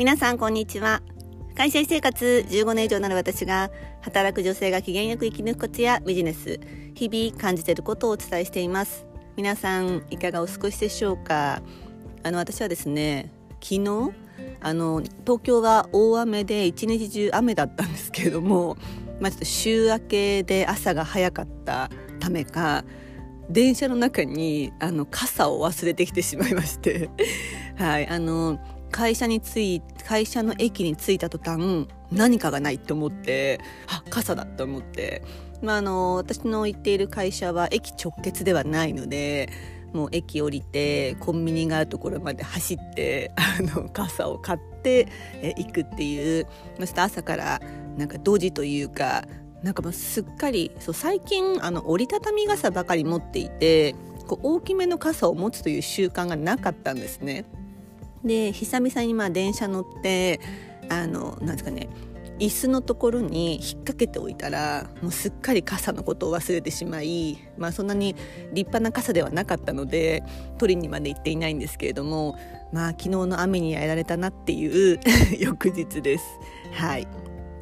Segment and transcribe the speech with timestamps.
[0.00, 1.02] 皆さんこんにちは。
[1.54, 3.70] 会社生活15年以上になる私が
[4.00, 6.58] 働く女性が機嫌よく生き抜くコツやビジネス
[6.94, 9.04] 日々感じていることをお伝えしています。
[9.36, 11.60] 皆さんいかがお過ごしでしょうか？
[12.22, 13.30] あの私はですね
[13.62, 14.12] 昨日
[14.62, 18.78] あの東京は大雨で一日中雨だったんですけれども
[19.20, 22.86] まあ、ちょっと週明けで朝が早かったためか
[23.50, 27.10] 電車の中にあの傘を忘れてきてしまいまして。
[27.76, 28.58] はいあの
[28.90, 35.22] 会社に着い会社の駅に着いた途端何かがないと思ってあ傘だと思って、
[35.62, 39.48] まあ、あの私の行っている会社は駅直結ではないので
[39.92, 45.08] もう駅降りてコンビニがあるところまで走ってあの傘を買って
[45.56, 46.46] 行くっていう
[46.78, 47.60] そして朝から
[47.96, 49.24] なんかドジというか
[49.62, 53.94] なんかもうすっかりそう最近あの折りたたみ傘ばかり持っていて
[54.26, 57.44] こう大きめの傘を持つという習慣がなかったんですね。
[58.24, 60.40] で久々にまあ電車乗って
[60.88, 61.88] あのなんですかね
[62.40, 70.24] 椅子のところに引っ掛けておいたらもうすっかり傘のことを忘れてしまい、まあ、そんなに立派な傘ではなかったので
[70.56, 72.38] 取りにまで行っていないんですけれども
[72.72, 74.98] まあ昨日の雨にやられたなっていう
[75.38, 76.24] 翌日です。
[76.72, 77.06] はい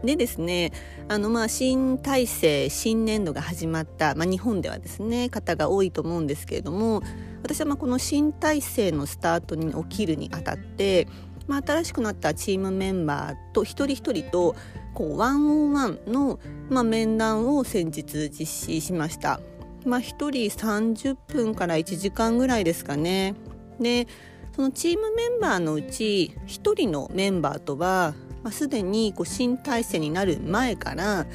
[0.05, 0.71] でですね
[1.09, 7.03] あのまあ新体制新年度が始まった、まあ、日本ではですね方が多いと思うんですけれども
[7.43, 11.07] 私はまあこの新体制のスタートに起きるにあたって
[11.49, 14.55] まあ、新しくなったチームメンバーと一人一人と
[14.95, 19.41] こうワンオンワンの、まあ、面談を先日実施しました。
[19.85, 23.35] まあ、1人30分から1時間ぐらいですかね。
[23.81, 24.07] で
[24.55, 31.27] そのチームメンバーのうち1人のメンバーとは、まあ、すでにこう新体制になる前から、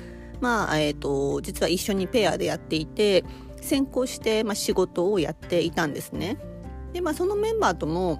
[0.42, 3.24] まあえーと、実は一緒にペアでやっていて
[3.64, 6.38] 先行して、まあ、仕事をやっていたんですね。
[6.94, 8.20] でまあ、そのメンバーとも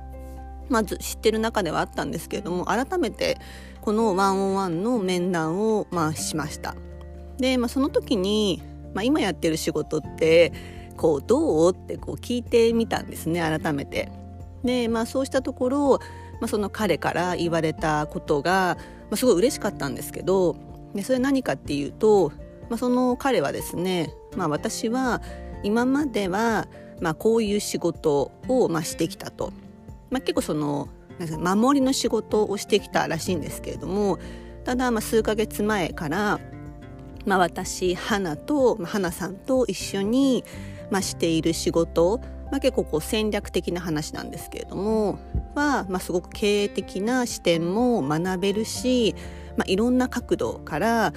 [0.70, 3.38] まず知ってる中ではあったんですけれども改めて
[3.82, 6.76] このワンオンワンの面談をまあしました。
[7.38, 10.52] で、まあ、その時に、まあ、今やってる仕事って
[10.98, 11.74] こうどう？
[11.74, 14.12] ってこう聞いてみたんですね改めて。
[14.64, 16.00] で、まあ、そうしたところ、
[16.40, 18.78] まあ、その彼から言われたことが、
[19.10, 20.56] まあ、すごい嬉しかったんですけど
[20.96, 22.32] でそれ何かっていうと、
[22.74, 25.22] まあ、その彼はですね、まあ、私は
[25.62, 26.68] 今までは、
[27.02, 29.54] まあ、こういう仕事を、まあ、してきたと。
[30.10, 30.90] まあ、結構その
[31.38, 34.18] 守りの仕事をしてきたらしいんですけれども
[34.64, 36.40] ただまあ数ヶ月前から、
[37.28, 40.44] まあ、私花と、まあ、花さんと一緒に、
[40.90, 45.20] まあ、している仕事、まあ、結構こう戦略的な話なんですけれども
[45.54, 49.14] は、まあ、すごく経営的な視点も学べるし、
[49.58, 51.14] まあ、いろんな角度から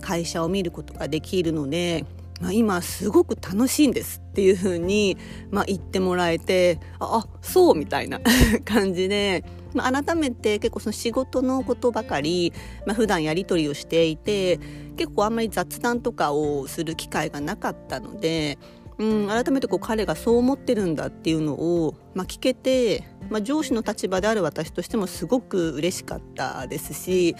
[0.00, 2.04] 会社を見ることができるので
[2.40, 5.16] まあ、今すごく楽しいんですっていうふうに、
[5.50, 8.20] まあ、言ってもらえてああそうみたいな
[8.64, 12.52] 感じで、まあ、改めて結構その仕事のことばかり、
[12.84, 14.60] まあ普段やり取りをしていて
[14.96, 18.58] 結構あんまり雑談とかをする機会がなかったので、
[18.98, 27.36] うん、改めてこう彼がそう思ってるんだっていうのを、まあ、聞けて、まあ、上司の立場である私としてもすごく嬉しかったですし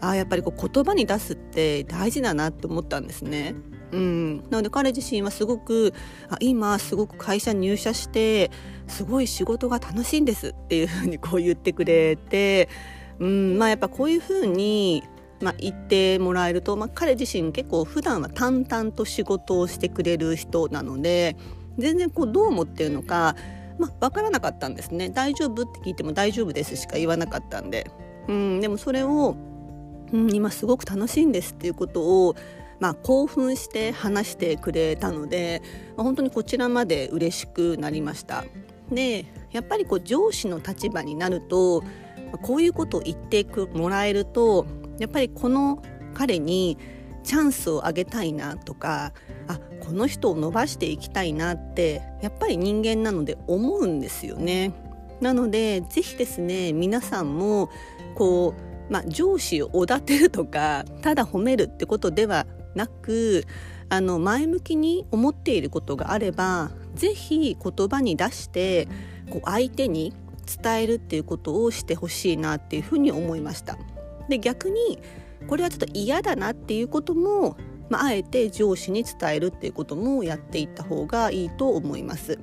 [0.00, 3.54] あやっぱりこう言葉に出すって大事だなって思ったんですね。
[3.90, 5.94] うん、なので彼自身はすごく
[6.28, 8.50] あ今すごく会社入社して
[8.86, 12.68] すごい仕事が楽しいんですっていうふうにこう言ってくれて、
[13.18, 15.02] うんまあ、やっぱこういうふうに、
[15.40, 21.36] まあ、言ってもらえると、まあ、彼自身結構普段は淡々と仕事をしてくれる人なので
[21.78, 23.36] 全然こうどう思ってるのか、
[23.78, 27.88] まあ、分からなかったんですね大丈夫って聞いても大丈夫ですしか言わなかったんで、
[28.26, 29.36] うん、でもそれを、
[30.12, 32.34] うん、今すごく楽しいんですっていうことを
[32.80, 35.62] まあ、興奮して話してくれたので、
[35.96, 38.44] まあ、本当にこちらまで嬉しくなりました。
[38.92, 41.82] でやっぱりこう上司の立場になると
[42.42, 43.44] こういうことを言って
[43.74, 44.66] もらえると
[44.98, 45.82] やっぱりこの
[46.14, 46.78] 彼に
[47.22, 49.12] チャンスをあげたいなとか
[49.46, 54.72] あこの人を伸ばしていきたいなってやっぱり人間なので思うんですよね。
[55.20, 57.70] なのでぜひですね皆さんも
[58.14, 58.54] こ
[58.88, 63.44] う、まあ、上司をおだてるとかただ褒めるってことではなく
[63.88, 68.86] あの前向きに思っていることがあれば是非言葉に出して
[69.30, 70.12] こう相手に
[70.62, 73.76] 伝えるっていうことをしてほしいなっていうふうに思いました。
[74.28, 74.98] で逆に
[75.46, 77.56] これはちょっと嫌だなっていうことも、
[77.88, 82.38] まあ、えて上司に伝えるっていうこともやっていった方がいいと思います。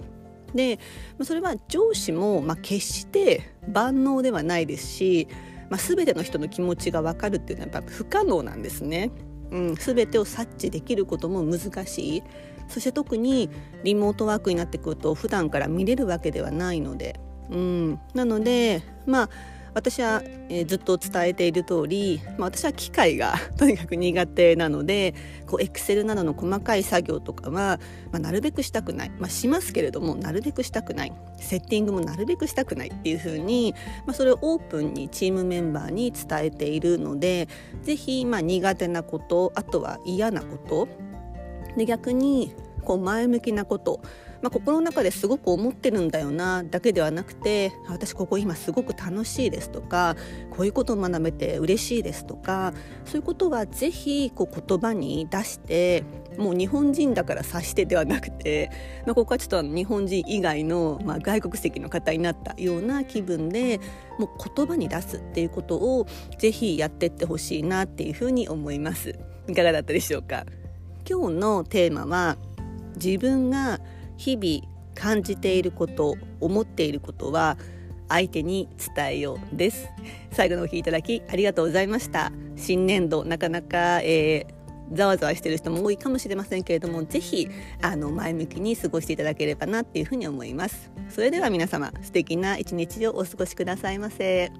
[0.54, 0.80] で
[1.24, 5.28] それは上司も、まあ、決して万能ではないですし、
[5.70, 9.12] まあ、全ての人の気持ちが分かるっていうのはやっぱ不可能なんですね。
[9.52, 12.24] うん、全てを察知できることも難しい
[12.68, 13.50] そして特に
[13.84, 17.20] リモートワークになってくると普段から見れるわけではないので、
[17.52, 19.30] うん、なのでまあ
[19.76, 25.14] 私は、えー、ずっと伝えている通り、まあ、私は機械が とにかく苦手なので
[25.46, 27.80] こうエクセルなどの細かい作業とかは、
[28.12, 31.14] まあ、なるべくしたくない、まあ、しますけれどもなるべくしたくない。
[31.38, 32.88] セッティングもなるべくしたくない。
[32.88, 33.76] っていうふうに、
[34.06, 37.50] まあ、それをオープンにチームメンバーに伝えているので
[37.84, 40.88] 是非、まあ、苦手なことあとは嫌なこと。
[41.76, 42.54] で逆に
[42.86, 44.00] こう前向きなこと
[44.42, 50.16] まあ、心の中ですごく思ってるんだよなだけではなくて私ここ今すごく楽しいですとか
[50.52, 52.74] こういうことを学べて嬉しいですとか
[53.06, 56.04] そういうことはぜひこう言葉に出して
[56.38, 58.70] もう日本人だから察してではなくて、
[59.08, 63.80] まあ、ここはちょっと日本人以外の、まあ、外国籍の方になったような気分で
[64.20, 66.06] もう言葉に出すっていうことを
[66.38, 69.18] ぜひやってってほしいなっていうふうに思います。
[69.48, 70.46] いかがだったでしょうか？
[71.10, 72.38] 今日のテーマは
[72.96, 73.80] 自分が
[74.18, 77.58] 日々感じていること思っていることは
[78.08, 79.90] 相手に伝えようです。
[80.32, 82.32] 最後のお聞きいただきありがとうございました。
[82.56, 87.50] 新年度なかなか、えー、ざわざわしてる人も多いかもしれませんけれどもぜひ
[87.82, 90.92] あの前向きに過ごしていただければなっていうふうに思います。
[91.10, 94.52] それでは皆様素敵な一日をお過ごしくださいませ。